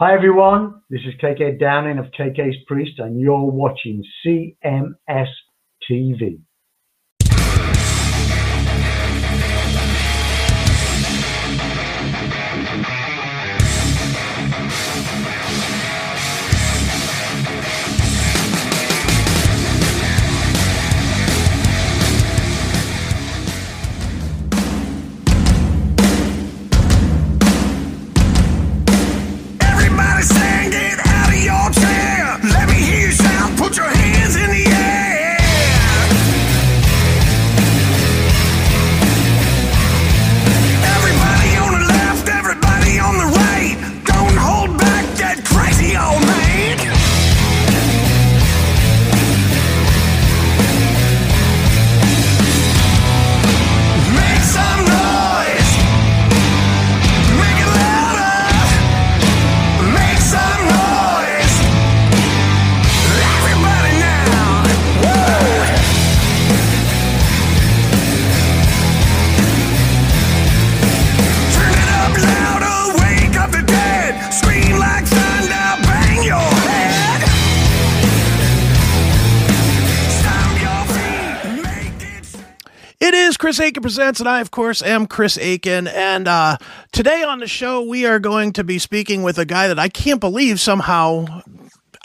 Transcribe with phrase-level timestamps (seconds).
[0.00, 5.26] Hi everyone, this is KK Downing of KK's Priest, and you're watching CMS
[5.90, 6.38] TV.
[83.48, 85.86] Chris Akin Presents, and I, of course, am Chris Akin.
[85.88, 86.58] And uh,
[86.92, 89.88] today on the show, we are going to be speaking with a guy that I
[89.88, 91.24] can't believe somehow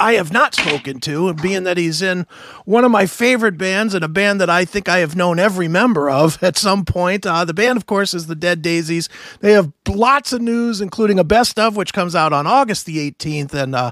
[0.04, 2.28] I have not spoken to, being that he's in
[2.66, 5.70] one of my favorite bands and a band that I think I have known every
[5.70, 7.26] member of at some point.
[7.26, 9.08] Uh, the band, of course, is the Dead Daisies.
[9.40, 13.10] They have lots of news, including a best of, which comes out on August the
[13.12, 13.92] 18th, and uh,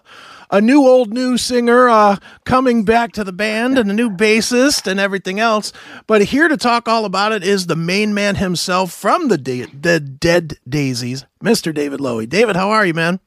[0.50, 4.88] a new old new singer uh, coming back to the band, and a new bassist,
[4.88, 5.72] and everything else.
[6.08, 9.68] But here to talk all about it is the main man himself from the, da-
[9.68, 11.74] the Dead Daisies, Mr.
[11.74, 12.28] David Lowy.
[12.28, 13.22] David, how are you, man?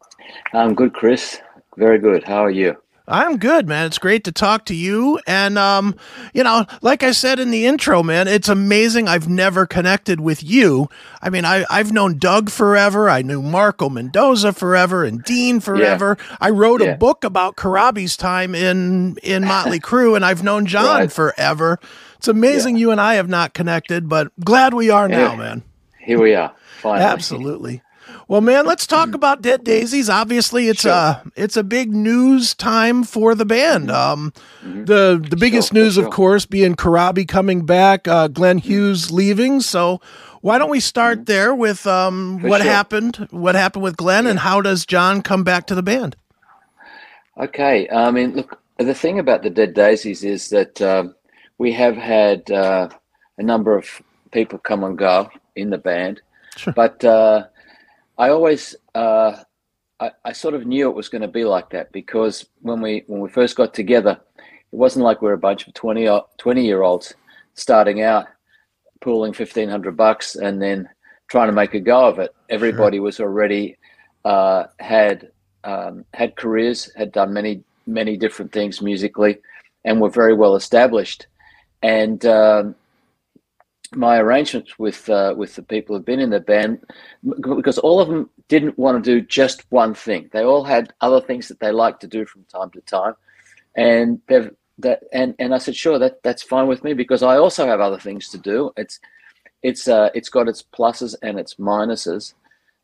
[0.52, 1.40] I'm good, Chris.
[1.76, 2.24] Very good.
[2.24, 2.76] How are you?
[3.06, 3.84] I'm good, man.
[3.84, 5.20] It's great to talk to you.
[5.26, 5.94] And, um,
[6.32, 10.42] you know, like I said in the intro, man, it's amazing I've never connected with
[10.42, 10.88] you.
[11.20, 13.10] I mean, I, I've known Doug forever.
[13.10, 16.16] I knew Marco Mendoza forever and Dean forever.
[16.40, 16.92] I wrote Yeah.
[16.92, 21.12] a book about Corabi's time in, in Motley Crue, and I've known John Right.
[21.12, 21.78] forever.
[22.16, 25.62] It's amazing you and I have not connected, but glad we are now, man.
[26.00, 26.54] Here we are.
[26.80, 27.04] Finally.
[27.04, 27.82] Absolutely.
[28.26, 30.08] Well, man, let's talk about Dead Daisies.
[30.08, 30.92] Obviously, it's Sure.
[30.92, 33.90] a it's a big news time for the band.
[33.90, 35.76] Um, the the biggest Mm-hmm.
[35.76, 39.60] Sure, news, of course, being Corabi coming back, uh, Glenn Hughes leaving.
[39.60, 40.00] So,
[40.40, 42.48] why don't we start there with um, Mm-hmm.
[42.48, 42.70] What sure.
[42.70, 43.28] happened?
[43.30, 46.16] What happened with Glenn, and how does John come back to the band?
[47.38, 47.88] Okay.
[47.90, 51.14] I mean, look, the thing about the Dead Daisies is that um,
[51.58, 52.88] we have had uh,
[53.38, 54.00] a number of
[54.32, 56.20] people come and go in the band,
[56.56, 56.72] Sure.
[56.72, 57.44] but uh,
[58.16, 59.36] I always, uh,
[60.00, 63.04] I, I sort of knew it was going to be like that because when we
[63.06, 66.28] when we first got together, it wasn't like we are a bunch of 20, o-
[66.38, 67.14] 20 year olds
[67.54, 68.26] starting out,
[69.00, 70.88] pooling fifteen hundred bucks and then
[71.28, 72.34] trying to make a go of it.
[72.50, 73.76] Everybody was already
[74.24, 75.30] uh, had
[75.64, 79.40] um, had careers, had done many many different things musically,
[79.84, 81.26] and were very well established.
[81.82, 82.74] And um,
[83.96, 86.80] my arrangements with uh, with the people who've been in the band,
[87.56, 90.28] because all of them didn't want to do just one thing.
[90.32, 93.14] They all had other things that they liked to do from time to time,
[93.76, 97.36] and they've that and and I said, sure, that that's fine with me because I
[97.36, 98.72] also have other things to do.
[98.76, 99.00] It's
[99.62, 102.34] it's uh, it's got its pluses and its minuses.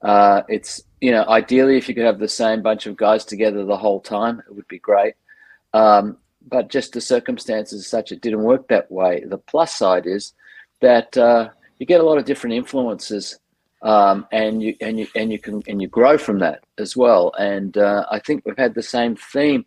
[0.03, 3.65] Uh, it's you know ideally if you could have the same bunch of guys together
[3.65, 5.15] the whole time, it would be great.
[5.72, 6.16] Um,
[6.49, 9.25] but just the circumstances such it didn't work that way.
[9.25, 10.32] The plus side is
[10.81, 13.39] that uh, you get a lot of different influences,
[13.83, 17.33] um, and you and you and you can and you grow from that as well.
[17.39, 19.65] And uh, I think we've had the same theme,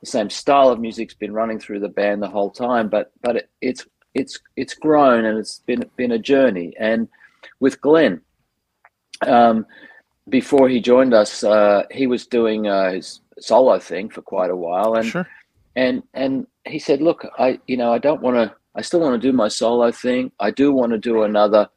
[0.00, 2.88] the same style of music's been running through the band the whole time.
[2.88, 6.74] But but it, it's it's it's grown and it's been been a journey.
[6.78, 7.08] And
[7.60, 8.20] with Glenn,
[9.26, 9.66] um,
[10.28, 14.56] before he joined us, uh, he was doing uh, his solo thing for quite a
[14.56, 15.28] while, and Sure.
[15.76, 18.54] and and he said, "Look, I you know I don't want to.
[18.74, 20.32] I still want to do my solo thing.
[20.38, 21.68] I do want to do another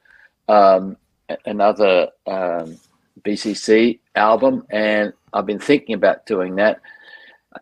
[0.47, 0.97] um,
[1.45, 2.77] another um,
[3.21, 6.79] BCC album, and I've been thinking about doing that."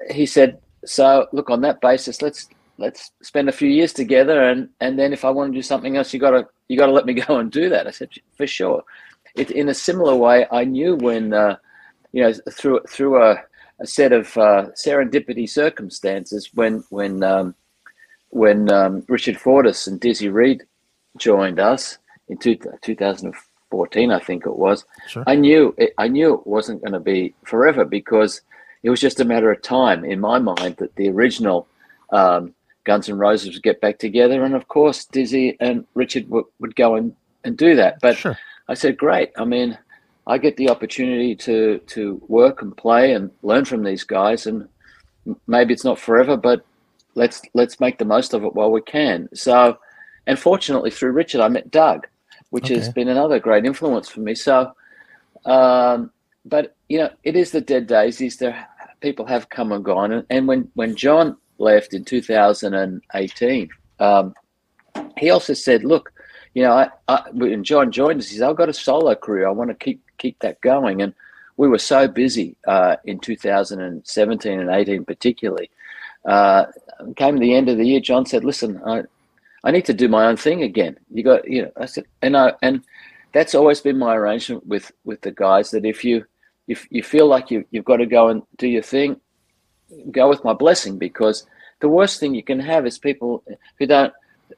[0.09, 4.69] He said, "So look on that basis, let's let's spend a few years together, and
[4.81, 7.13] and then if I want to do something else, you gotta you gotta let me
[7.27, 8.83] go and do that." I said, "For sure."
[9.35, 11.55] It, in a similar way, I knew when uh,
[12.11, 13.43] you know through through a
[13.79, 17.55] a set of uh, serendipity circumstances when when um,
[18.31, 20.63] when um, Richard Fortus and Dizzy Reed
[21.17, 21.97] joined us
[22.27, 23.33] in two, 2000,
[23.69, 24.85] 14, I think it was.
[25.07, 25.23] Sure.
[25.27, 28.41] I knew it, I knew it wasn't going to be forever because
[28.83, 31.67] it was just a matter of time in my mind that the original
[32.11, 36.45] um, Guns N' Roses would get back together, and of course Dizzy and Richard would,
[36.59, 37.99] would go and, and do that.
[38.01, 38.37] But Sure.
[38.67, 39.31] I said, great.
[39.37, 39.77] I mean,
[40.27, 44.67] I get the opportunity to to work and play and learn from these guys, and
[45.47, 46.65] maybe it's not forever, but
[47.15, 49.29] let's let's make the most of it while we can.
[49.33, 49.77] So,
[50.27, 52.07] and fortunately through Richard, I met Doug,
[52.49, 54.35] which has been another great influence for me.
[54.35, 54.71] So,
[55.45, 56.11] um,
[56.45, 58.37] but you know, it is the dead daisies.
[58.37, 58.67] There,
[58.99, 63.69] people have come and gone, and, and when when John left in 2018,
[63.99, 64.33] um,
[65.17, 66.13] he also said, "Look,
[66.53, 69.47] you know, I, I when John joined us, he said, I've got a solo career.
[69.47, 71.13] I want to keep keep that going." And
[71.57, 75.69] we were so busy uh, in 2017 and 18, particularly.
[76.25, 76.65] Uh,
[77.15, 79.03] came to the end of the year, John said, "Listen, I,
[79.63, 80.97] I need to do my own thing again.
[81.12, 82.83] You got, you know." I said, and I and
[83.33, 86.25] that's always been my arrangement with with the guys that if you
[86.68, 89.19] if you feel like you you've got to go and do your thing,
[90.12, 91.45] go with my blessing because
[91.79, 93.44] the worst thing you can have is people
[93.79, 94.13] who don't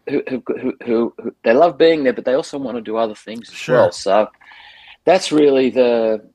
[0.10, 2.98] who who, who, who, who they love being there, but they also want to do
[2.98, 3.76] other things as Sure.
[3.76, 3.92] well.
[3.92, 4.28] So
[5.06, 6.28] that's really the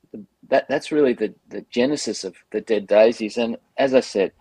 [0.49, 3.37] that that's really the the genesis of the Dead Daisies.
[3.37, 4.33] And as I said,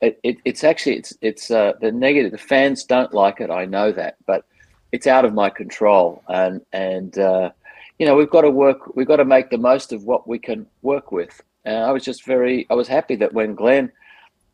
[0.00, 2.32] it, it it's actually it's it's uh, the negative.
[2.32, 3.50] The fans don't like it.
[3.50, 4.44] I know that, but
[4.92, 6.22] it's out of my control.
[6.28, 7.50] And and uh,
[7.98, 8.94] you know we've got to work.
[8.94, 11.40] We've got to make the most of what we can work with.
[11.64, 12.66] And I was just very.
[12.70, 13.90] I was happy that when Glenn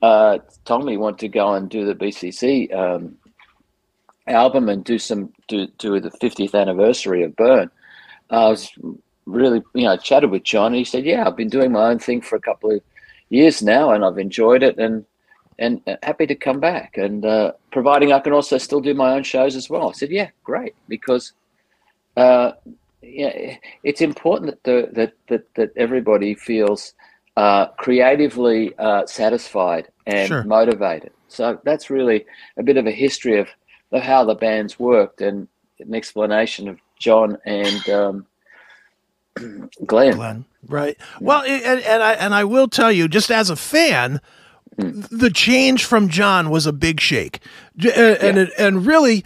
[0.02, 3.16] uh, told me he wanted to go and do the BCC um,
[4.26, 7.70] album and do some do do the 50th anniversary of Burn.
[8.30, 8.70] I was
[9.26, 11.98] really you know chatted with John and he said, "Yeah, I've been doing my own
[11.98, 12.80] thing for a couple of
[13.28, 15.04] years now and I've enjoyed it and
[15.58, 19.14] and uh, happy to come back and uh, providing I can also still do my
[19.14, 21.32] own shows as well." I said, "Yeah, great," because
[22.16, 22.52] uh,
[23.02, 26.94] yeah, it's important that the that that that everybody feels
[27.36, 30.44] uh, creatively uh, satisfied and Sure.
[30.44, 31.12] motivated.
[31.28, 33.48] So that's really a bit of a history of,
[33.90, 35.48] of how the band's worked and
[35.80, 38.26] an explanation of John and um,
[39.84, 40.14] Glenn.
[40.14, 40.44] Glenn.
[40.66, 40.96] Right.
[41.20, 44.20] Well, and, and I and I will tell you, just as a fan,
[44.76, 47.40] the change from John was a big shake,
[47.76, 49.24] J- and and, it, and really,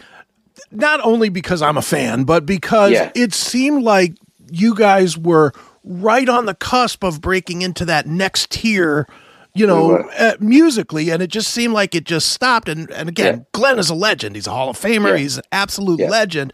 [0.71, 3.11] not only because I'm a fan, but because Yeah.
[3.15, 4.13] it seemed like
[4.51, 5.51] you guys were
[5.83, 9.07] right on the cusp of breaking into that next tier.
[9.55, 12.69] You know, uh, musically, and it just seemed like it just stopped.
[12.69, 13.43] And and again, Yeah.
[13.51, 14.35] Glenn is a legend.
[14.35, 15.09] He's a Hall of Famer.
[15.09, 15.17] Yeah.
[15.17, 16.09] He's an absolute Yeah.
[16.09, 16.53] legend.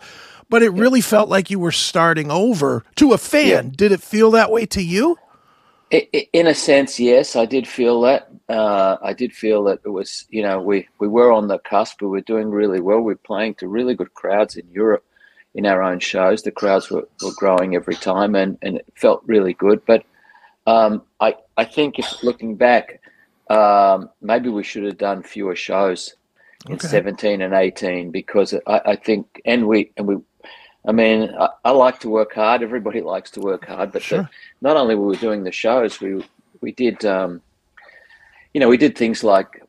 [0.50, 3.74] But it really felt like you were starting over to a fan.
[3.76, 5.18] Did it feel that way to you?
[5.92, 8.30] In a sense, yes, I did feel that.
[8.50, 12.02] Uh, I did feel that it was, you know, we, we were on the cusp.
[12.02, 13.02] We were doing really well.
[13.02, 15.04] We are playing to really good crowds in Europe
[15.54, 16.42] in our own shows.
[16.42, 19.82] The crowds were, were growing every time and, and it felt really good.
[19.86, 20.04] But
[20.68, 23.00] um, I, I think if looking back,
[23.50, 26.16] um, maybe we should have done fewer shows
[26.68, 26.88] in Okay.
[26.88, 30.16] 17 and 18 because I, I think, and we, and we,
[30.88, 32.62] I mean, I, I like to work hard.
[32.64, 34.30] Everybody likes to work hard, but the-
[34.62, 36.24] not only were we doing the shows, we
[36.62, 37.42] we did, um,
[38.54, 39.62] you know, we did things like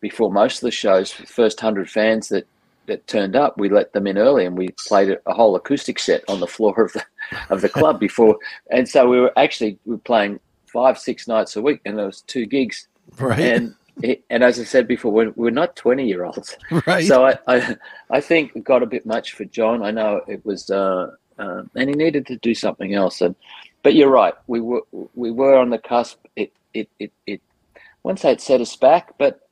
[0.00, 2.46] before most of the shows, the first hundred fans that
[2.86, 6.00] that turned up, we let them in early, and we played a, a whole acoustic
[6.00, 7.04] set on the floor of the
[7.50, 8.36] of the club before,
[8.70, 12.06] and so we were actually we were playing five six nights a week, and there
[12.06, 12.88] was two gigs,
[13.18, 13.38] Right.
[13.38, 13.74] and
[14.30, 16.56] and as I said before, we're, we're not twenty year olds,
[16.86, 17.06] right.
[17.06, 17.76] so I, I,
[18.10, 19.82] I think it got a bit much for John.
[19.82, 23.20] I know it was, uh, uh, and he needed to do something else.
[23.20, 23.34] And
[23.82, 24.82] but you're right, we were
[25.14, 26.18] we were on the cusp.
[26.36, 27.40] It it it, it
[28.02, 29.48] won't say it set us back, but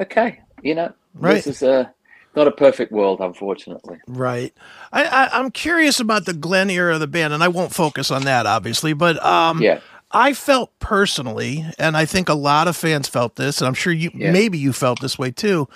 [0.00, 1.34] okay, you know, Right.
[1.34, 1.92] this is a
[2.36, 3.98] not a perfect world, unfortunately.
[4.08, 4.52] Right.
[4.92, 8.10] I, I I'm curious about the Glenn era of the band, and I won't focus
[8.10, 9.80] on that obviously, but um, Yeah,
[10.14, 13.92] I felt personally, and I think a lot of fans felt this, and I'm sure
[13.92, 14.30] you Yeah.
[14.30, 15.68] maybe you felt this way too.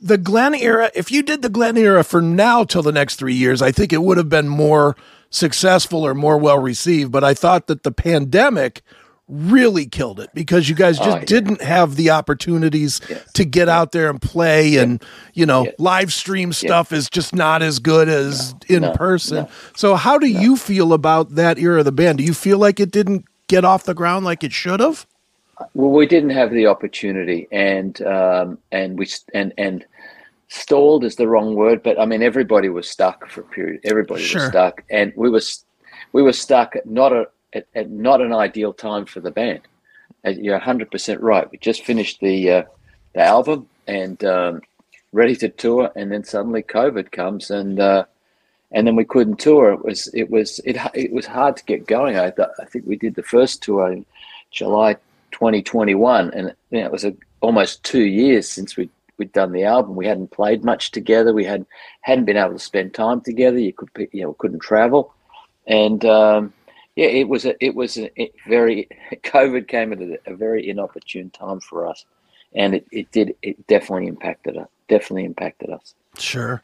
[0.00, 3.34] The Glenn era, if you did the Glenn era for now till the next three
[3.34, 4.96] years, I think it would have been more
[5.30, 7.12] successful or more well received.
[7.12, 8.82] But I thought that the pandemic
[9.26, 11.24] really killed it because you guys just Oh, yeah.
[11.24, 13.22] didn't have the opportunities Yes.
[13.32, 15.70] to get out there and play and you know Yeah.
[15.78, 19.48] live stream stuff is just not as good as in no, person no.
[19.74, 22.78] so how do you feel about that era of the band do you feel like
[22.78, 25.06] it didn't get off the ground like it should have
[25.74, 29.84] well, we didn't have the opportunity, and um, and we and and
[30.48, 33.80] stalled is the wrong word, but I mean everybody was stuck for a period.
[33.84, 34.42] Everybody Sure.
[34.42, 35.40] was stuck, and we were
[36.12, 39.60] we were stuck at not a at, at not an ideal time for the band.
[40.24, 41.50] And you're 100 percent right.
[41.50, 42.62] We just finished the uh,
[43.12, 44.60] the album and um,
[45.12, 48.04] ready to tour, and then suddenly COVID comes, and uh,
[48.74, 49.72] and then we couldn't tour.
[49.72, 52.18] It was it was it it was hard to get going.
[52.18, 54.04] I th- I think we did the first tour in
[54.50, 54.94] July
[55.30, 59.62] 2021, and you know, it was a, almost two years since we we'd done the
[59.62, 59.94] album.
[59.94, 61.32] We hadn't played much together.
[61.32, 61.64] We had
[62.00, 63.58] hadn't been able to spend time together.
[63.58, 65.14] You could you know couldn't travel,
[65.68, 66.52] and um,
[66.96, 68.10] yeah, it was a it was a
[68.48, 68.88] very
[69.22, 72.04] COVID came at a, a very inopportune time for us,
[72.52, 74.68] and it, it did it definitely impacted us.
[74.88, 75.94] Definitely impacted us.
[76.18, 76.60] Sure.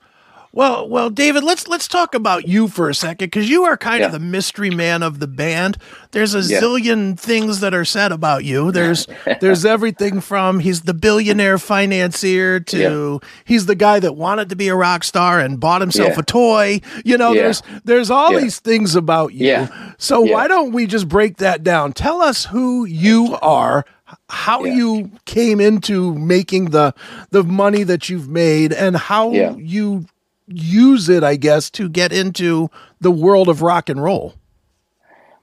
[0.52, 4.02] Well, well, David, let's let's talk about you for a second because you are kind
[4.02, 5.78] of the mystery man of the band.
[6.11, 6.61] There's a Yeah.
[6.61, 8.73] zillion things that are said about you.
[8.80, 9.07] There's
[9.40, 14.66] there's everything from he's the billionaire financier to he's the guy that wanted to be
[14.66, 16.21] a rock star and bought himself Yeah.
[16.21, 16.80] a toy.
[17.04, 17.42] You know, Yeah.
[17.42, 18.40] there's there's all Yeah.
[18.40, 19.47] these things about you.
[19.47, 19.69] Yeah.
[19.99, 20.33] So Yeah.
[20.35, 21.92] why don't we just break that down?
[21.92, 23.85] Tell us who you are,
[24.28, 24.75] how Yeah.
[24.75, 26.92] you came into making the
[27.30, 29.54] the money that you've made, and how Yeah.
[29.57, 30.07] you
[30.50, 34.35] use it, I guess, to get into the world of rock and roll.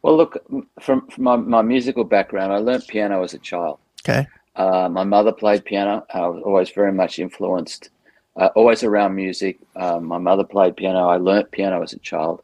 [0.01, 0.37] Well, look
[0.79, 3.79] from, from my, my musical background, I learned piano as a child.
[4.01, 4.27] Okay.
[4.55, 6.05] Uh, my mother played piano.
[6.13, 7.89] I was always very much influenced,
[8.35, 9.59] uh, always around music.
[9.75, 11.07] Um, my mother played piano.
[11.07, 12.41] I learnt piano as a child,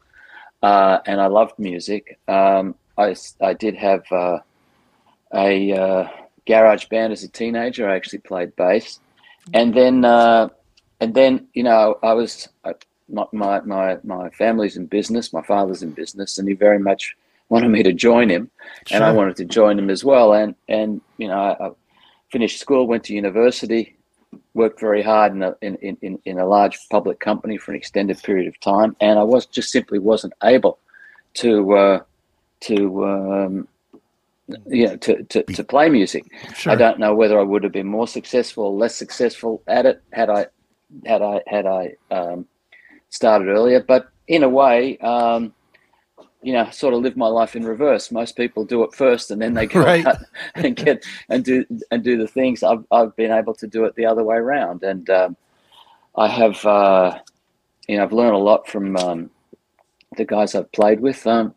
[0.62, 2.18] uh, and I loved music.
[2.28, 4.38] Um, I, I did have uh,
[5.32, 6.08] a uh,
[6.46, 7.88] garage band as a teenager.
[7.88, 9.00] I actually played bass,
[9.52, 10.48] and then uh,
[11.04, 12.48] and then you know I was
[13.12, 15.34] my, my my family's in business.
[15.34, 17.14] My father's in business, and he very much
[17.50, 18.50] wanted me to join him,
[18.90, 20.32] and I wanted to join him as well.
[20.32, 21.70] And and you know I, I
[22.32, 23.96] finished school, went to university,
[24.54, 27.76] worked very hard in a in, in, in- in a large public company for an
[27.76, 30.78] extended period of time, and I was just simply wasn't able
[31.34, 32.00] to uh,
[32.60, 33.68] to um,
[34.66, 36.24] you know to, to, to play music.
[36.54, 36.72] Sure.
[36.72, 40.02] I don't know whether I would have been more successful or less successful at it
[40.10, 40.46] had I
[41.06, 42.46] had I had I um,
[43.10, 43.80] started earlier.
[43.82, 45.52] But in a way, um,
[46.42, 48.10] you know, sort of live my life in reverse.
[48.10, 50.06] Most people do it first, and then they go Right.
[50.06, 50.18] out
[50.54, 52.62] and get and do and do the things.
[52.62, 55.36] I've I've been able to do it the other way around, and um,
[56.16, 57.18] I have uh,
[57.88, 59.30] you know I've learned a lot from um,
[60.16, 61.26] the guys I've played with.
[61.26, 61.54] Um,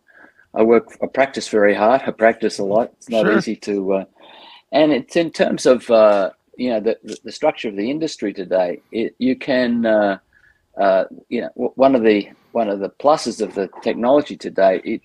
[0.56, 2.02] I work, I practice very hard.
[2.08, 2.92] I practice a lot.
[2.98, 3.38] It's not Sure.
[3.38, 4.06] easy to, uh,
[4.72, 8.82] and it's in terms of uh, you know the, the structure of the industry today.
[8.92, 10.18] It, you can, uh,
[10.80, 14.82] uh, you know, one of the one of the pluses of the technology today.
[14.84, 15.02] It,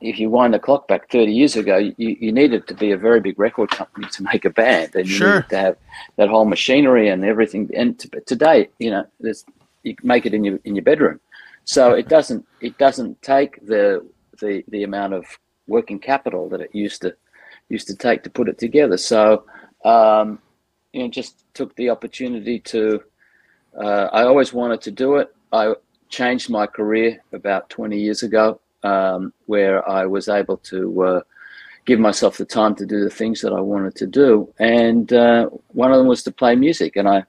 [0.00, 2.96] if you wind the clock back 30 years ago, you, you needed to be a
[2.96, 5.28] very big record company to make a band, and you Sure.
[5.34, 5.76] needed to have
[6.16, 7.68] that whole machinery and everything.
[7.76, 9.44] And t- today, you know, there's,
[9.82, 11.20] you make it in your in your bedroom.
[11.64, 14.06] So it doesn't it doesn't take the
[14.40, 15.24] the the amount of
[15.66, 17.14] working capital that it used to
[17.68, 18.96] used to take to put it together.
[18.96, 19.44] So
[19.84, 20.38] um,
[20.92, 23.02] you know, just took the opportunity to.
[23.80, 25.34] Uh, I always wanted to do it.
[25.52, 25.74] I
[26.08, 31.20] changed my career about 20 years ago, um, where I was able to uh,
[31.86, 35.46] give myself the time to do the things that I wanted to do, and uh,
[35.68, 36.96] one of them was to play music.
[36.96, 37.24] And I,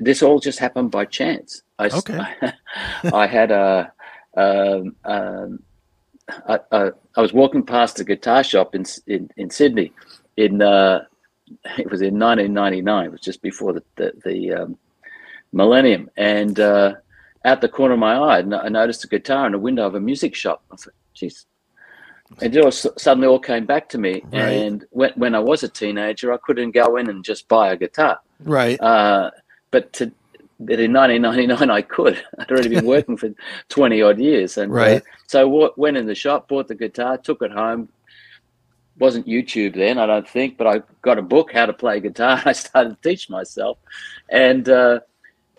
[0.00, 1.62] this all just happened by chance.
[1.78, 2.20] I, Okay.
[3.12, 3.92] I had a.
[4.36, 5.62] Um, um,
[6.48, 9.92] I, I, I was walking past a guitar shop in in, in Sydney,
[10.36, 11.04] in uh,
[11.78, 13.06] it was in 1999.
[13.06, 14.78] It was just before the the, the um,
[15.52, 16.94] millennium, and uh,
[17.44, 20.00] out the corner of my eye, I noticed a guitar in a window of a
[20.00, 20.62] music shop.
[20.72, 21.46] I thought, "Geez."
[22.40, 24.22] And it all, suddenly all came back to me.
[24.32, 24.38] Right.
[24.40, 27.76] And when, when I was a teenager, I couldn't go in and just buy a
[27.76, 28.18] guitar.
[28.40, 28.80] Right.
[28.80, 29.30] Uh,
[29.70, 30.10] but to,
[30.58, 32.20] but in 1999, I could.
[32.38, 33.30] I'd already been working for
[33.68, 34.56] 20 odd years.
[34.56, 35.02] And uh, Right.
[35.26, 37.88] so I went in the shop, bought the guitar, took it home.
[38.98, 42.38] Wasn't YouTube then, I don't think, but I got a book, How to Play Guitar.
[42.38, 43.78] and I started to teach myself.
[44.30, 45.00] And, uh,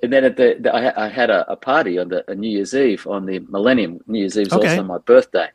[0.04, 2.50] and then at the, the I, I had a, a party on the a New
[2.50, 4.00] Year's Eve on the Millennium.
[4.08, 4.68] New Year's Eve is Okay.
[4.68, 5.48] also my birthday,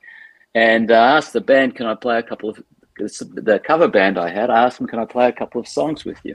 [0.55, 2.63] and uh, I asked the band, "Can I play a couple of
[2.99, 6.05] the cover band I had?" I asked them, "Can I play a couple of songs
[6.05, 6.35] with you?"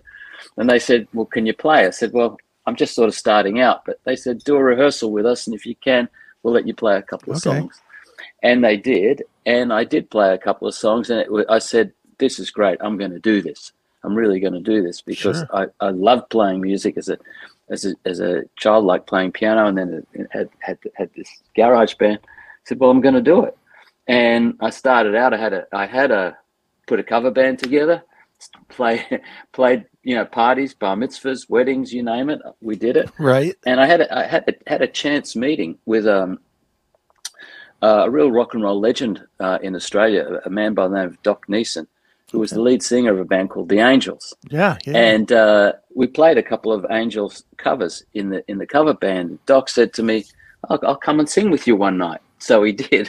[0.57, 3.59] And they said, "Well, can you play?" I said, "Well, I'm just sort of starting
[3.59, 6.07] out," but they said, "Do a rehearsal with us, and if you can,
[6.43, 7.59] we'll let you play a couple of Okay.
[7.59, 7.81] songs."
[8.43, 11.91] And they did, and I did play a couple of songs, and it, I said,
[12.17, 12.77] "This is great.
[12.81, 13.71] I'm going to do this.
[14.03, 15.69] I'm really going to do this because Sure.
[15.81, 17.17] I, I loved playing music as a
[17.69, 21.29] as a as a child, like playing piano, and then it had had had this
[21.55, 22.27] garage band." I
[22.65, 23.57] said, "Well, I'm going to do it."
[24.07, 25.33] And I started out.
[25.33, 26.37] I had a I had a
[26.87, 28.03] put a cover band together,
[28.69, 29.03] play
[29.53, 32.39] played you know parties, bar mitzvahs, weddings, you name it.
[32.61, 33.55] We did it Right.
[33.65, 36.37] and I had a, I had a, had a chance meeting with um,
[37.85, 39.15] uh, a real rock and roll legend
[39.45, 41.85] uh, in Australia, a man by the name of Doc Neeson,
[42.31, 44.25] who was the lead singer of a band called the Angels,
[44.59, 44.73] Yeah.
[44.87, 44.97] Yeah.
[45.13, 45.67] and uh,
[45.99, 47.33] we played a couple of Angels
[47.65, 49.27] covers in the in the cover band.
[49.45, 50.17] Doc said to me,
[50.69, 52.21] I'll, I'll come and sing with you one night.
[52.39, 53.05] So he did,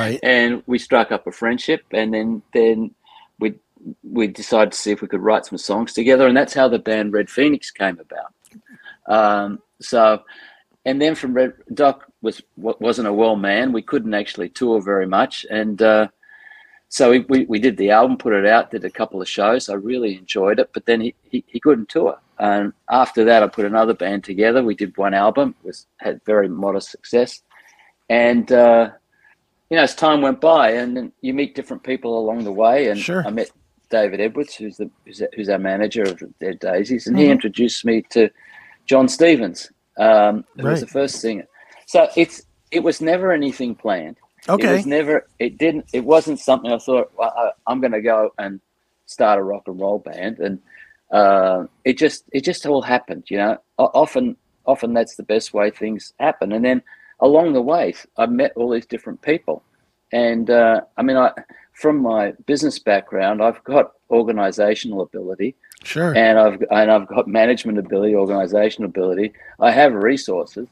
[0.00, 0.18] Right.
[0.22, 2.76] and we struck up a friendship, and then then
[3.40, 3.48] we
[4.18, 6.78] we decided to see if we could write some songs together, and that's how the
[6.90, 8.30] band Red Phoenix came about.
[9.18, 9.48] Um,
[9.80, 10.22] so,
[10.84, 13.72] and then from Red Doc was wa- wasn't a well man.
[13.72, 16.08] We couldn't actually tour very much, and uh,
[16.88, 19.68] so we, we we did the album, put it out, did a couple of shows.
[19.68, 22.18] I really enjoyed it, but then he he, he couldn't tour.
[22.40, 24.62] And after that, I put another band together.
[24.62, 27.42] We did one album, was had very modest success,
[28.08, 28.50] and.
[28.52, 28.90] Uh,
[29.70, 32.98] you know, as time went by, and you meet different people along the way, and
[32.98, 33.22] Sure.
[33.26, 33.50] I met
[33.90, 37.32] David Edwards, who's the who's, who's our manager of Dead Daisies, and he Mhm.
[37.32, 38.30] introduced me to
[38.86, 41.46] Jon Stevens, um, who was the first singer.
[41.86, 44.16] So it's it was never anything planned.
[44.48, 44.68] Okay.
[44.68, 45.26] It was never.
[45.38, 45.86] It didn't.
[45.92, 48.60] It wasn't something I thought well, I, I'm going to go and
[49.06, 50.58] start a rock and roll band, and
[51.12, 53.24] uh, it just it just all happened.
[53.28, 54.36] You know, O- often
[54.66, 56.52] often that's the best way things happen.
[56.52, 56.82] And then
[57.20, 59.62] along the way, I met all these different people,
[60.12, 61.32] and uh, I mean, I
[61.78, 65.54] from my business background, I've got organizational ability
[65.84, 66.12] Sure.
[66.16, 69.32] and I've and I've got management ability, organizational ability.
[69.60, 70.66] I have resources,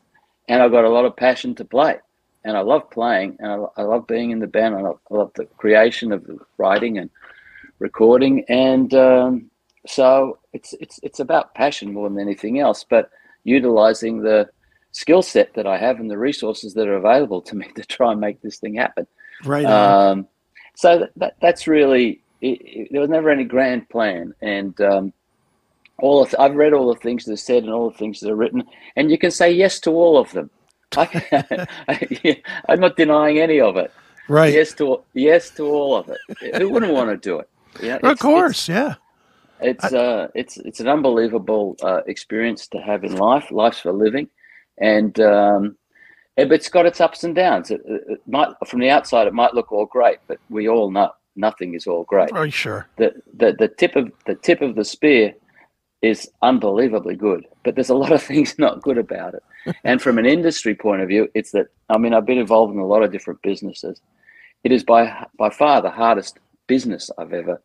[0.48, 1.96] and I've got a lot of passion to play,
[2.44, 4.74] and I love playing, and I, I love being in the band.
[4.74, 7.08] I love, I love the creation of the writing and
[7.78, 9.50] recording, and um,
[9.86, 12.84] so it's it's it's about passion more than anything else.
[12.88, 13.10] But
[13.44, 14.48] utilizing the
[14.90, 18.10] skill set that I have and the resources that are available to me to try
[18.10, 19.06] and make this thing happen.
[19.44, 19.64] right.
[19.66, 20.26] Um,
[20.76, 25.12] so that, that that's really it, it, there was never any grand plan, and um,
[25.98, 28.30] all of, I've read all the things that are said and all the things that
[28.30, 28.62] are written,
[28.94, 30.50] and you can say yes to all of them.
[30.96, 31.66] I,
[32.68, 33.90] am not denying any of it.
[34.28, 34.52] right.
[34.52, 36.56] Yes to yes to all of it.
[36.56, 37.48] Who wouldn't want to do it?
[37.82, 38.68] Yeah, of course.
[38.68, 38.94] yeah.
[39.60, 43.50] it's uh, it's it's an unbelievable uh, experience to have in life.
[43.50, 44.28] Life's for living,
[44.78, 45.76] and um,
[46.36, 47.70] Eh, it's got its ups and downs.
[47.70, 51.10] It, it might from the outside it might look all great, but we all know
[51.34, 52.30] nothing is all great.
[52.34, 52.86] Oh, sure.
[52.96, 55.34] The the the tip of the tip of the spear
[56.02, 59.42] is unbelievably good, but there's a lot of things not good about it.
[59.84, 62.80] and from an industry point of view, it's that I mean I've been involved in
[62.80, 64.00] a lot of different businesses.
[64.64, 67.62] It is by by far the hardest business I've ever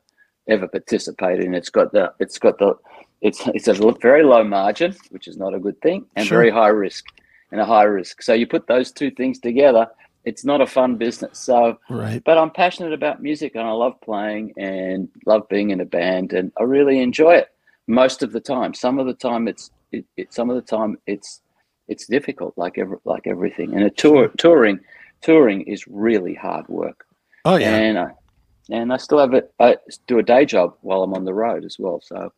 [0.47, 1.53] ever participated in.
[1.53, 2.75] It's got the it's got the
[3.21, 6.37] it's it's a very low margin, which is not a good thing, and Sure.
[6.37, 7.05] very high risk
[7.51, 8.21] and a high risk.
[8.21, 9.87] So you put those two things together,
[10.23, 11.39] it's not a fun business.
[11.39, 12.23] So Right.
[12.23, 16.33] but I'm passionate about music and I love playing and love being in a band
[16.33, 17.49] and I really enjoy it
[17.87, 18.73] most of the time.
[18.73, 21.41] Some of the time it's it, it some of the time it's
[21.87, 23.73] it's difficult like every, like everything.
[23.73, 24.79] And a tour touring
[25.21, 27.05] touring is really hard work.
[27.45, 27.75] Oh, yeah.
[27.75, 28.11] And I,
[28.69, 31.65] and I still have it I do a day job while I'm on the road
[31.65, 31.99] as well.
[32.01, 32.31] So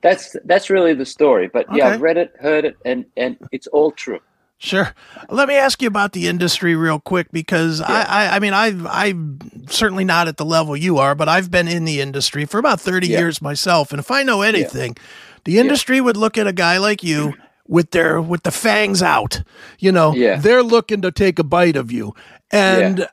[0.00, 1.48] that's that's really the story.
[1.48, 1.94] But yeah, Okay.
[1.94, 4.20] I've read it, heard it and and it's all true.
[4.58, 4.94] Sure.
[5.28, 8.86] Let me ask you about the industry real quick because I, I, I mean, I've,
[8.86, 9.38] I'm
[9.68, 12.80] certainly not at the level you are, but I've been in the industry for about
[12.80, 13.18] 30 Yeah.
[13.18, 13.90] years myself.
[13.92, 14.96] And if I know anything,
[15.44, 17.34] the industry would look at a guy like you
[17.68, 19.42] with their, with the fangs out,
[19.78, 20.36] you know, Yeah.
[20.36, 22.14] they're looking to take a bite of you.
[22.50, 23.06] And,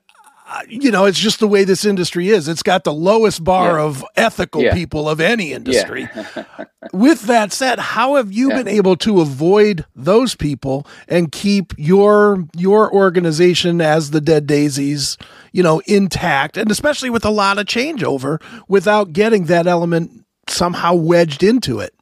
[0.68, 2.48] you know, it's just the way this industry is.
[2.48, 3.84] It's got the lowest bar Yeah.
[3.86, 4.74] of ethical Yeah.
[4.74, 6.08] people of any industry.
[6.16, 6.44] Yeah.
[6.94, 12.46] With that said, how have you been able to avoid those people and keep your
[12.58, 15.18] your organization as the Dead Daisies,
[15.54, 20.94] you know, intact, and especially with a lot of changeover, without getting that element somehow
[20.94, 21.94] wedged into it?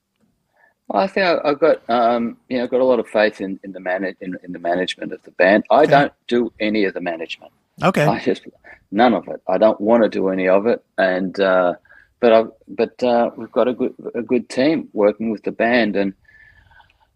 [0.87, 3.59] Well, I think I- I've got um, you know got a lot of faith in
[3.63, 5.63] in the man in, in the management of the band.
[5.69, 7.51] I don't do any of the management.
[7.83, 8.47] Okay, I just
[8.91, 9.41] none of it.
[9.47, 10.83] I don't want to do any of it.
[10.97, 11.75] And uh,
[12.19, 15.95] but I but uh, we've got a good a good team working with the band
[15.95, 16.13] and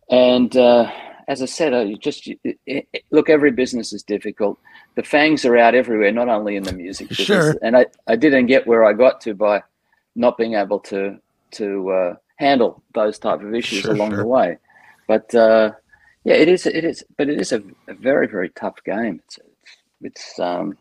[0.09, 0.91] and uh,
[1.27, 3.29] as I said, I just it, it, look.
[3.29, 4.59] Every business is difficult.
[4.95, 7.27] The fangs are out everywhere, not only in the music business.
[7.27, 7.55] Sure.
[7.61, 9.63] And I, I didn't get where I got to by
[10.15, 11.19] not being able to
[11.51, 14.19] to uh, handle those type of issues Sure, along sure.
[14.19, 14.57] the way.
[15.07, 15.71] But uh,
[16.23, 16.67] yeah, it is.
[16.67, 17.03] It is.
[17.17, 19.21] But it is a, a very very tough game.
[19.25, 19.39] It's
[20.05, 20.77] it's um,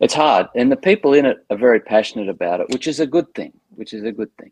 [0.00, 3.06] it's hard, and the people in it are very passionate about it, which is a
[3.06, 3.52] good thing.
[3.76, 4.50] Which is a good thing.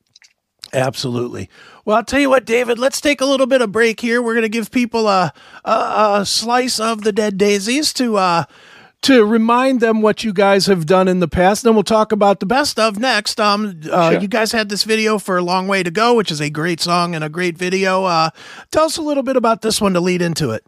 [0.73, 1.49] absolutely.
[1.85, 2.79] Well, I'll tell you what, David.
[2.79, 4.23] Let's take a little bit of break here.
[4.23, 5.33] We're going to give people a,
[5.65, 8.45] a a slice of the Dead Daisies to uh
[9.03, 11.63] to remind them what you guys have done in the past.
[11.63, 13.39] Then we'll talk about the best of next.
[13.41, 14.21] Um, uh, Sure.
[14.21, 16.81] you guys had this video for a long way to go, which is a great
[16.81, 18.05] song and a great video.
[18.05, 18.31] Uh,
[18.73, 20.65] tell us a little bit about this one to lead into it.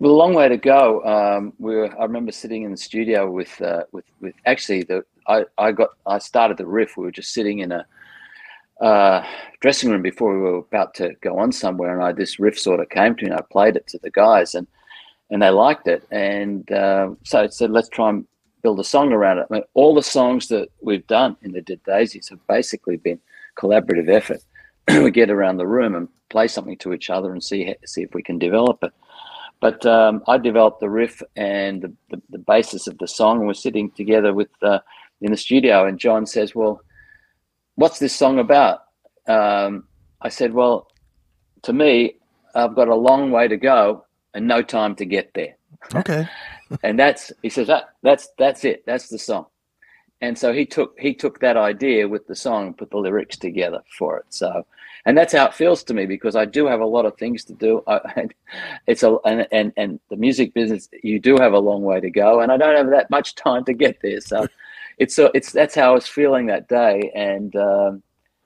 [0.00, 1.04] Well, a long way to go.
[1.04, 5.04] Um, we were, I remember sitting in the studio with uh, with with actually the
[5.28, 6.96] I, I got I started the riff.
[6.96, 7.86] We were just sitting in a
[8.80, 9.22] uh,
[9.60, 12.80] dressing room before we were about to go on somewhere, and I this riff sort
[12.80, 13.30] of came to me.
[13.30, 14.66] and I played it to the guys, and
[15.28, 18.26] and they liked it, and uh, so I said, let's try and
[18.62, 19.48] build a song around it.
[19.50, 23.20] I mean, all the songs that we've done in the Dead Daisies have basically been
[23.54, 24.40] collaborative effort.
[24.88, 28.14] we get around the room and play something to each other and see see if
[28.14, 28.94] we can develop it.
[29.60, 33.46] But um, I developed the riff and the, the, the, basis of the song, and
[33.46, 34.78] we're sitting together with uh,
[35.20, 35.86] in the studio.
[35.86, 36.80] And John says, "Well,
[37.74, 38.84] what's this song about?"
[39.26, 39.84] Um,
[40.22, 40.88] I said, "Well,
[41.62, 42.14] to me,
[42.54, 45.56] I've got a long way to go and no time to get there."
[45.94, 46.26] Okay.
[46.82, 48.84] and that's he says that that's that's it.
[48.86, 49.46] That's the song.
[50.22, 53.36] And so he took he took that idea with the song and put the lyrics
[53.36, 54.26] together for it.
[54.30, 54.66] So
[55.06, 57.44] and that's how it feels to me because I do have a lot of things
[57.44, 57.82] to do.
[57.86, 58.28] I,
[58.86, 62.10] it's a and, and and the music business you do have a long way to
[62.10, 64.20] go, and I don't have that much time to get there.
[64.20, 64.46] So
[64.98, 68.02] it's so it's that's how I was feeling that day, and um,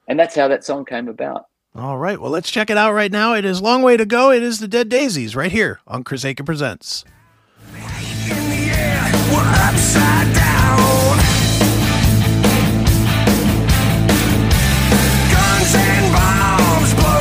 [0.08, 1.46] and that's how that song came about.
[1.74, 3.34] All right, well let's check it out right now.
[3.34, 4.30] It is long way to go.
[4.30, 7.04] It is the Dead Daisies right here on Chris Akin presents.
[15.72, 17.13] In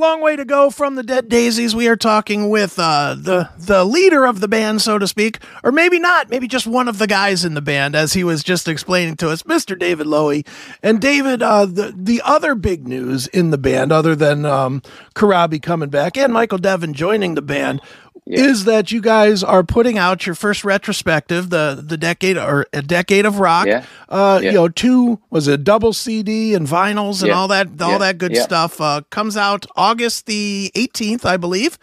[0.00, 1.76] long way to go from the Dead Daisies.
[1.76, 5.70] We are talking with uh, the the leader of the band, so to speak, or
[5.70, 8.66] maybe not, maybe just one of the guys in the band, as he was just
[8.66, 9.78] explaining to us, Mr.
[9.78, 10.46] David Lowy.
[10.82, 14.82] And David, uh, the the other big news in the band, other than um,
[15.14, 17.80] Corabi coming back and Michael Devin joining the band.
[18.26, 22.82] Is that you guys are putting out your first retrospective, the the decade or a
[22.82, 23.66] decade of rock?
[23.66, 23.84] Yeah.
[24.08, 24.50] Uh, Yeah.
[24.50, 27.34] You know, two was it double CD and vinyls and Yeah.
[27.34, 27.98] all that all Yeah.
[27.98, 28.42] that good Yeah.
[28.42, 31.78] stuff uh, comes out August the 18th, I believe.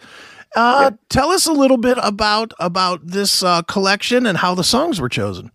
[0.56, 5.00] Uh, Tell us a little bit about about this uh, collection and how the songs
[5.00, 5.50] were chosen.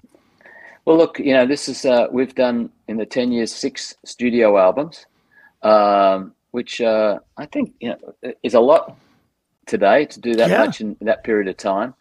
[0.85, 4.57] Well, look, you know, this is uh, we've done in the ten years six studio
[4.57, 5.05] albums,
[5.63, 8.95] um, which uh, I think you know is a lot
[9.65, 10.65] today to do that Yeah.
[10.65, 11.93] much in that period of time.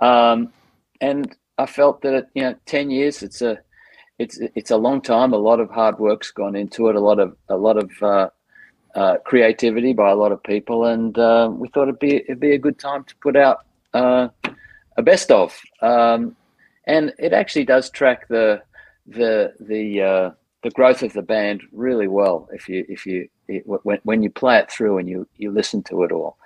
[0.00, 0.52] Um,
[1.00, 3.58] and I felt that you know, ten years it's a
[4.18, 5.32] it's it's a long time.
[5.32, 6.96] A lot of hard work's gone into it.
[6.96, 8.28] A lot of a lot of uh,
[8.94, 12.52] uh, creativity by a lot of people, and uh, we thought it'd be it'd be
[12.54, 14.28] a good time to put out uh,
[14.96, 15.58] a best of.
[15.82, 16.36] Um,
[16.86, 18.62] and it actually does track the
[19.06, 20.30] the the uh,
[20.62, 24.30] the growth of the band really well if you if you it, when, when you
[24.30, 26.36] play it through and you you listen to it all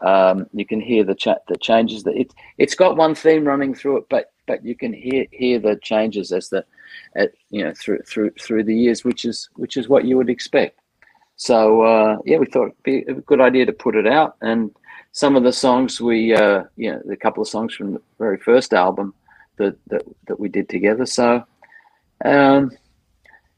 [0.00, 3.74] um, you can hear the cha- the changes that it it's got one theme running
[3.74, 6.64] through it but but you can hear hear the changes as the
[7.14, 10.30] at, you know through through through the years which is which is what you would
[10.30, 10.80] expect
[11.36, 14.70] so uh, yeah we thought it'd be a good idea to put it out and
[15.12, 18.38] some of the songs we uh, you know the couple of songs from the very
[18.38, 19.14] first album
[19.56, 21.06] that that, that we did together.
[21.06, 21.44] So,
[22.24, 22.70] um,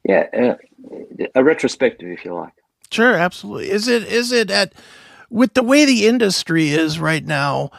[0.04, 0.54] yeah, uh,
[1.34, 2.52] a retrospective, if you like.
[2.90, 3.70] Sure, absolutely.
[3.70, 4.72] Is it is it at
[5.30, 7.70] with the way the industry is right now?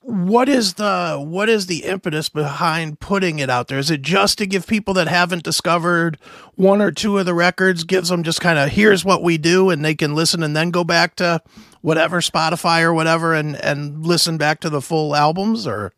[0.00, 3.78] What is the what is the impetus behind putting it out there?
[3.78, 6.18] Is it just to give people that haven't discovered
[6.56, 9.70] one or two of the records, gives them just kind of here's what we do,
[9.70, 11.40] and they can listen and then go back to
[11.82, 15.92] whatever Spotify or whatever and and listen back to the full albums or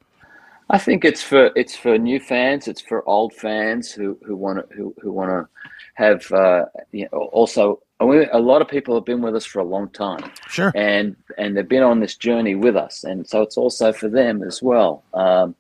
[0.70, 2.68] I think it's for it's for new fans.
[2.68, 5.48] It's for old fans who who want to who, who want to
[5.94, 7.80] have uh, you know, also.
[8.00, 10.30] I mean, a lot of people have been with us for a long time.
[10.48, 10.72] sure.
[10.74, 14.42] and and they've been on this journey with us, and so it's also for them
[14.42, 15.54] as well, um,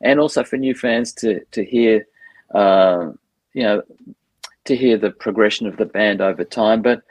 [0.00, 2.06] and also for new fans to to hear,
[2.54, 3.10] uh,
[3.54, 3.82] you know,
[4.64, 6.82] to hear the progression of the band over time.
[6.82, 7.02] But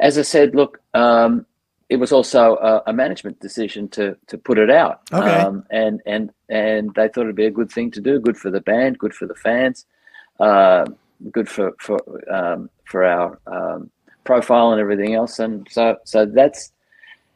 [0.00, 1.46] as I said, look, um,
[1.88, 5.38] it was also a, a management decision to to put it out, Okay.
[5.40, 8.50] um, and and and they thought it'd be a good thing to do, good for
[8.50, 9.86] the band, good for the fans,
[10.40, 10.84] uh,
[11.32, 11.98] good for for
[12.32, 13.90] um, for our um,
[14.30, 16.72] profile and everything else, and so so that's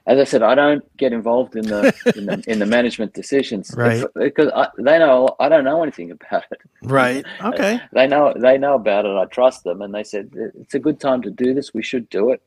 [0.07, 1.83] as I said, I don't get involved in the
[2.17, 4.05] in the, in the management decisions, Right.
[4.15, 6.61] Because I, they know I don't know anything about it.
[6.83, 7.25] Right.
[7.51, 7.81] Okay.
[7.93, 9.17] They know they know about it.
[9.17, 10.31] I trust them, and they said
[10.63, 11.75] it's a good time to do this.
[11.75, 12.41] We should do it,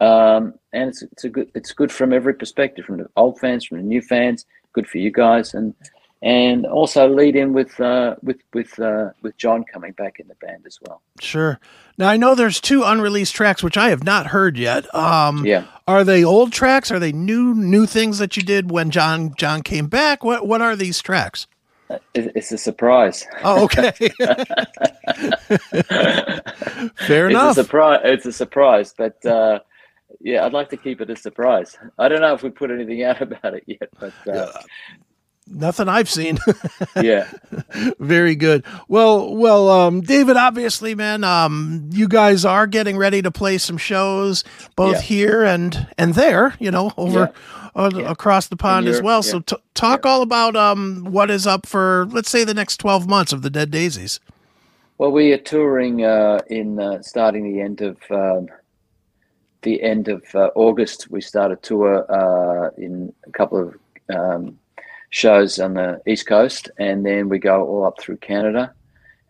[0.00, 3.64] um, and it's it's a good it's good from every perspective, from the old fans,
[3.64, 4.46] from the new fans.
[4.74, 5.74] Good for you guys, and
[6.22, 10.34] and also lead in with uh, with with uh, with John coming back in the
[10.36, 11.00] band as well.
[11.20, 11.60] Sure.
[11.96, 14.92] Now I know there's two unreleased tracks which I have not heard yet.
[14.94, 15.64] Um, Yeah.
[15.86, 16.90] Are they old tracks?
[16.90, 20.24] Are they new new things that you did when John John came back?
[20.24, 21.46] What what are these tracks?
[22.14, 23.26] It's a surprise.
[23.42, 23.92] Oh, okay.
[26.96, 27.50] Fair enough.
[27.50, 28.00] It's a surprise.
[28.04, 29.60] It's a surprise, but uh,
[30.20, 31.78] yeah, I'd like to keep it a surprise.
[31.98, 34.52] I don't know if we put anything out about it yet, but uh,
[35.50, 36.38] Nothing I've seen.
[36.96, 37.26] yeah,
[37.98, 38.64] Very good.
[38.88, 43.78] Well, well, um, David, obviously, man, um, you guys are getting ready to play some
[43.78, 44.44] shows
[44.76, 45.00] both Yeah.
[45.02, 46.54] here and and there.
[46.58, 47.32] You know, over
[47.74, 49.18] uh, across the pond as well.
[49.18, 49.30] yeah.
[49.30, 53.08] So, t- talk all about um, what is up for, let's say, the next twelve
[53.08, 54.20] months of the Dead Daisies.
[54.98, 58.48] Well, we are touring uh, in uh, starting the end of um,
[59.62, 61.10] the end of uh, August.
[61.10, 63.76] We start a tour uh, in a couple of
[64.14, 64.58] um,
[65.10, 68.72] shows on the east coast, and then we go all up through Canada,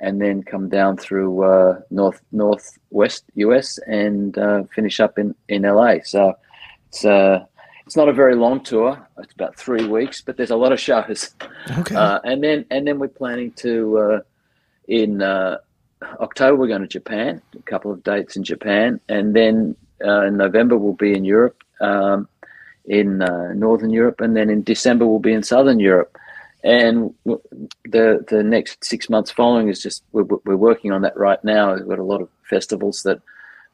[0.01, 5.63] and then come down through uh, north northwest US and uh, finish up in in
[5.63, 5.97] LA.
[6.05, 6.37] So
[6.89, 7.45] it's uh,
[7.87, 8.99] it's not a very long tour.
[9.19, 11.35] It's about three weeks, but there's a lot of shows.
[11.79, 11.95] Okay.
[11.95, 14.21] Uh, and then and then we're planning to uh,
[14.87, 15.59] in uh,
[16.21, 20.37] October we're going to Japan, a couple of dates in Japan, and then uh, in
[20.37, 22.29] November we'll be in Europe, um,
[22.89, 26.17] in uh, Northern Europe, and then in December we'll be in Southern Europe.
[26.65, 27.15] And
[27.85, 31.75] the the next six months following is just we're, we're working on that right now.
[31.75, 33.21] We've got a lot of festivals that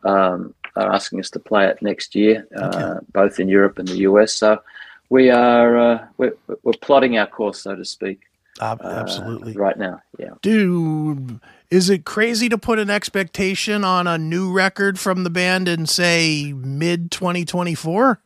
[0.04, 3.98] um, are asking us to play it next year, uh, both in Europe and the
[3.98, 4.34] US.
[4.34, 4.60] So
[5.08, 8.20] we are uh, we're, we're plotting our course, so to speak,
[8.60, 9.54] uh, absolutely.
[9.54, 10.02] right now.
[10.18, 10.34] Yeah.
[10.42, 15.68] Dude, is it crazy to put an expectation on a new record from the band
[15.68, 18.20] and say, mid 2024?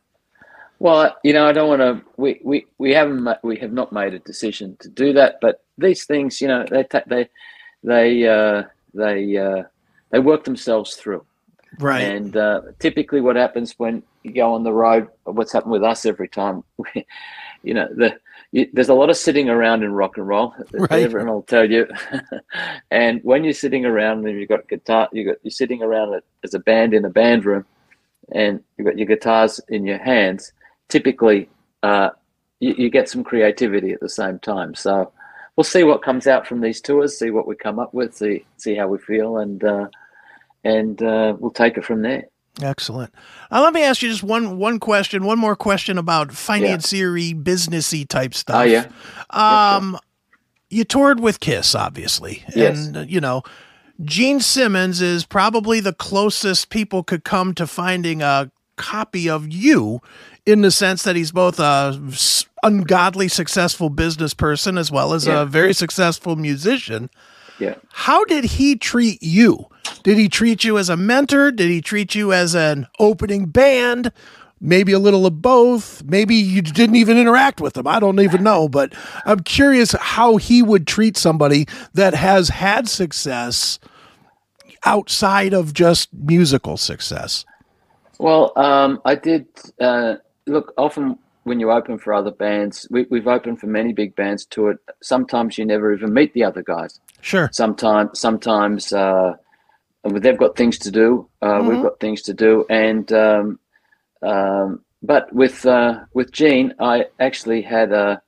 [0.79, 2.01] Well, you know, I don't want to.
[2.15, 5.39] We, we, we haven't we have not made a decision to do that.
[5.41, 7.29] But these things, you know, they they
[7.83, 8.63] they uh,
[8.93, 9.63] they uh,
[10.11, 11.25] they work themselves through.
[11.79, 12.01] Right.
[12.01, 16.05] And uh, typically, what happens when you go on the road, what's happened with us
[16.05, 17.05] every time, we,
[17.63, 18.17] you know, the
[18.51, 20.55] you, there's a lot of sitting around in rock and roll.
[20.71, 20.91] Right.
[21.03, 21.87] Everyone will tell you.
[22.91, 26.53] and when you're sitting around and you've got guitar, you got you're sitting around as
[26.53, 27.65] a band in a band room,
[28.31, 30.53] and you've got your guitars in your hands.
[30.89, 31.49] Typically,
[31.83, 32.09] uh,
[32.59, 34.75] you, you get some creativity at the same time.
[34.75, 35.11] So
[35.55, 38.45] we'll see what comes out from these tours, see what we come up with, see
[38.57, 39.87] see how we feel, and uh,
[40.63, 42.25] and uh, we'll take it from there.
[42.61, 43.13] Excellent.
[43.51, 48.07] Uh, let me ask you just one one question, one more question about financiary, businessy
[48.07, 48.61] type stuff.
[48.61, 48.87] Oh yeah,
[49.29, 49.97] Um,
[50.69, 52.87] you toured with Kiss, obviously, Yes.
[52.87, 53.43] and uh, you know,
[54.03, 60.01] Gene Simmons is probably the closest people could come to finding a copy of you,
[60.45, 61.99] in the sense that he's both a
[62.63, 65.41] ungodly successful business person as well as Yeah.
[65.41, 67.09] a very successful musician.
[67.59, 67.75] yeah.
[67.91, 69.67] How did he treat you?
[70.03, 71.51] Did he treat you as a mentor?
[71.51, 74.11] Did he treat you as an opening band?
[74.61, 76.03] Maybe a little of both.
[76.03, 77.85] Maybe you didn't even interact with him.
[77.87, 78.67] I don't even know.
[78.69, 78.93] But
[79.25, 83.79] I'm curious how he would treat somebody that has had success
[84.85, 87.45] outside of just musical success.
[88.19, 89.47] Well, um, I did
[89.79, 92.85] uh, look often when you open for other bands.
[92.91, 94.77] We, we've opened for many big bands to it.
[95.01, 96.99] Sometimes you never even meet the other guys.
[97.21, 97.49] Sure.
[97.53, 99.35] Sometimes, sometimes uh,
[100.03, 101.27] they've got things to do.
[101.41, 103.59] Uh, We've got things to do, and um,
[104.21, 108.21] um, but with uh, with Gene, I actually had a,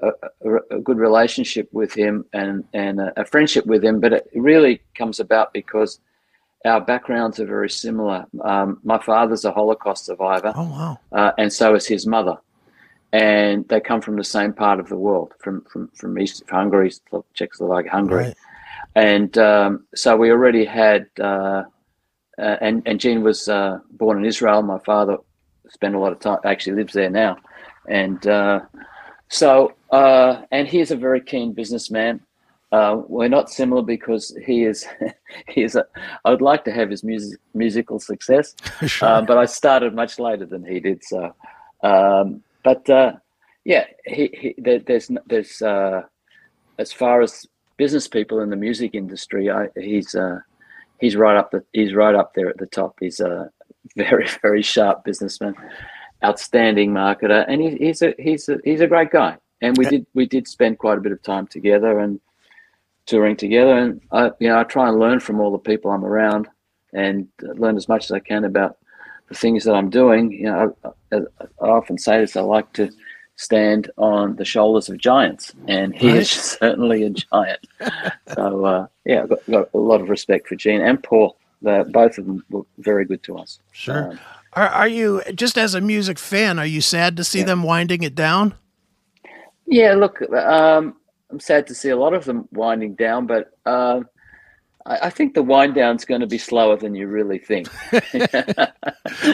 [0.00, 0.08] a,
[0.44, 3.98] a- a good relationship with him and and a, a friendship with him.
[4.00, 5.98] But it really comes about because
[6.64, 8.26] our backgrounds are very similar.
[8.44, 10.98] Um, my father's a Holocaust survivor Oh wow.
[11.12, 12.36] uh, and so is his mother.
[13.12, 16.90] And they come from the same part of the world, from from from East Hungary,
[17.34, 18.36] Czechoslovakia, Hungary, Right.
[18.94, 21.06] and um, so we already had.
[21.20, 21.64] Uh,
[22.38, 24.62] uh, and and Gene was uh, born in Israel.
[24.62, 25.18] My father
[25.68, 26.38] spent a lot of time.
[26.46, 27.36] Actually, lives there now,
[27.86, 28.60] and uh,
[29.28, 32.20] so uh, and he's a very keen businessman.
[32.72, 34.86] Uh, we're not similar because he is
[35.48, 35.76] he is.
[35.76, 35.84] A,
[36.24, 38.54] I would like to have his music musical success,
[38.86, 39.08] Sure.
[39.08, 41.04] uh, but I started much later than he did.
[41.04, 41.34] So,
[41.82, 43.12] um, but uh,
[43.64, 46.02] yeah, he, he there, there's there's uh,
[46.78, 50.38] as far as business people in the music industry, I, he's uh,
[50.98, 52.96] he's right up the he's right up there at the top.
[53.00, 53.50] He's a
[53.96, 55.54] very very sharp businessman,
[56.24, 59.36] outstanding marketer, and he, he's a he's a he's a great guy.
[59.60, 62.18] And we did we did spend quite a bit of time together and
[63.06, 63.76] touring together.
[63.76, 66.48] And I you know I try and learn from all the people I'm around
[66.92, 68.76] and learn as much as I can about
[69.28, 72.90] the things that I'm doing, you know, I, I often say this: I like to
[73.36, 77.66] stand on the shoulders of giants, and he is certainly a giant.
[78.34, 81.36] so uh, yeah, I've got, got a lot of respect for Gene and Paul.
[81.62, 83.58] they both of them were very good to us.
[83.72, 84.10] Sure.
[84.10, 84.20] Um,
[84.54, 86.58] Are, are you just as a music fan?
[86.58, 88.54] Are you sad to see them winding it down?
[89.66, 90.96] Yeah, look, um,
[91.32, 94.06] I'm sad to see a lot of them winding down, but um
[94.84, 97.68] I, I think the wind down is going to be slower than you really think.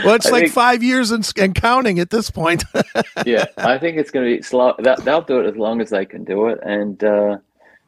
[0.04, 2.64] Well, it's I like think- five years and, and counting at this point.
[3.26, 4.74] yeah, I think it's going to be slow.
[4.78, 7.38] They'll, they'll do it as long as they can do it, and uh,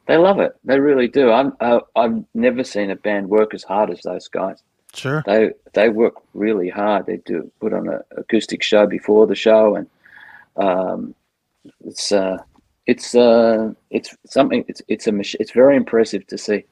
[0.07, 0.55] they love it.
[0.63, 1.31] They really do.
[1.31, 4.63] I'm, uh, I've never seen a band work as hard as those guys.
[4.95, 5.21] sure.
[5.25, 7.05] They they work really hard.
[7.05, 9.87] They do put on an acoustic show before the show, and
[10.55, 11.13] um,
[11.85, 12.37] it's uh,
[12.85, 14.65] it's uh, it's something.
[14.67, 16.65] It's it's a mach- it's very impressive to see.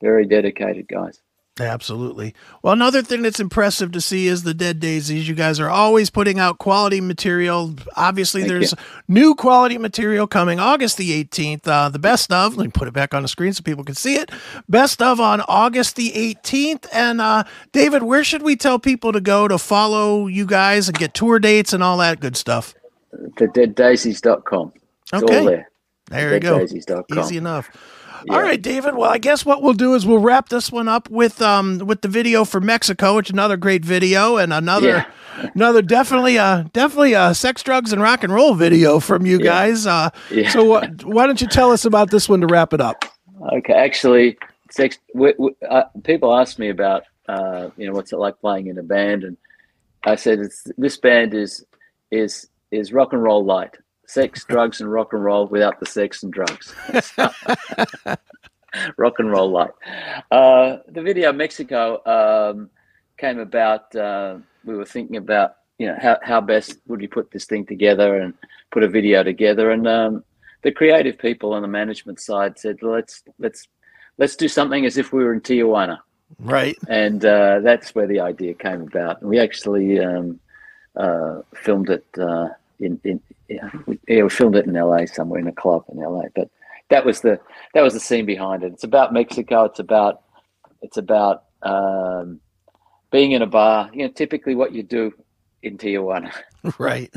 [0.00, 1.20] Very dedicated guys.
[1.60, 2.34] Absolutely.
[2.62, 5.28] Well, another thing that's impressive to see is the Dead Daisies.
[5.28, 7.74] You guys are always putting out quality material.
[7.94, 8.74] Obviously, Thank there's
[9.06, 11.68] new quality material coming August the 18th.
[11.68, 13.94] Uh, the best of, let me put it back on the screen so people can
[13.94, 14.30] see it.
[14.66, 16.86] Best of on August the 18th.
[16.90, 20.96] And uh, David, where should we tell people to go to follow you guys and
[20.98, 22.74] get tour dates and all that good stuff?
[23.12, 24.72] The deaddaisies.com.
[24.74, 24.81] It's
[25.12, 25.38] Okay.
[25.38, 25.68] all there.
[26.10, 26.66] There you go.
[27.14, 27.70] Easy enough.
[28.24, 28.34] Yeah.
[28.34, 28.94] All right, David.
[28.94, 32.02] Well, I guess what we'll do is we'll wrap this one up with um with
[32.02, 35.04] the video for Mexico, which is another great video and another
[35.54, 39.44] another definitely uh definitely a sex, drugs, and rock and roll video from you Yeah.
[39.44, 39.86] guys.
[39.86, 40.50] Uh, Yeah.
[40.50, 43.04] so what, why don't you tell us about this one to wrap it up?
[43.54, 44.38] Okay, actually,
[44.70, 48.68] sex, we, we, uh, people ask me about, uh, you know, what's it like playing
[48.68, 49.36] in a band, and
[50.04, 51.64] I said it's this band is
[52.12, 53.76] is is rock and roll light,
[54.12, 56.74] sex, drugs, and rock and roll without the sex and drugs.
[58.96, 59.70] rock and roll light.
[60.30, 62.70] Uh, the video Mexico um,
[63.18, 63.94] came about.
[63.94, 67.66] Uh, we were thinking about, you know, how how best would we put this thing
[67.66, 68.34] together and
[68.70, 70.24] put a video together, and um,
[70.62, 73.66] the creative people on the management side said, let's let's
[74.18, 75.98] let's do something as if we were in Tijuana,
[76.38, 76.76] Right.
[76.88, 79.20] and uh, that's where the idea came about.
[79.20, 80.38] And we actually um,
[80.96, 82.48] uh, filmed it uh,
[82.82, 85.98] in in yeah, we, yeah, we filmed it in LA somewhere in a club in
[85.98, 86.50] LA, but
[86.90, 87.40] that was the
[87.74, 88.72] that was the scene behind it.
[88.72, 89.64] It's about Mexico.
[89.64, 90.22] It's about
[90.82, 92.40] it's about um,
[93.10, 93.90] being in a bar.
[93.92, 95.12] You know, typically what you do
[95.62, 96.32] in Tijuana.
[96.78, 97.12] Right.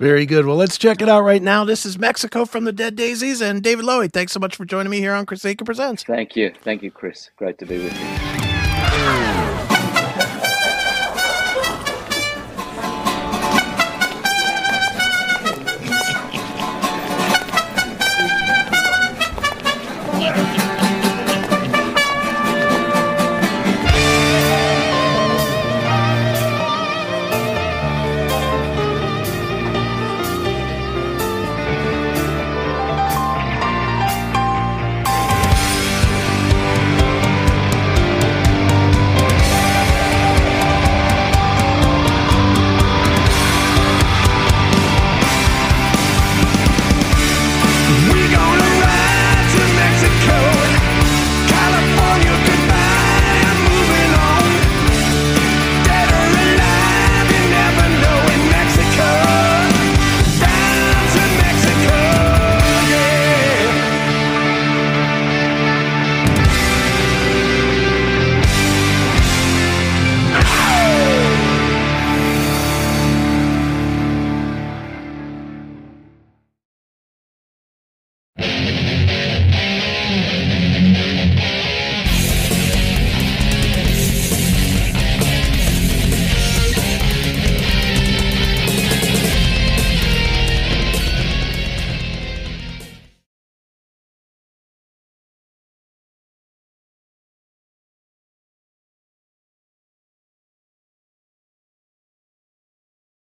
[0.00, 0.46] Very good.
[0.46, 1.64] Well, let's check it out right now.
[1.64, 4.12] This is Mexico from the Dead Daisies and David Lowy.
[4.12, 6.02] Thanks so much for joining me here on Chris Akin Presents.
[6.02, 7.30] Thank you, thank you, Chris.
[7.36, 9.49] Great to be with you.